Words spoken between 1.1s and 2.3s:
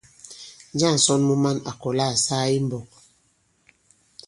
mu man à kɔ̀la à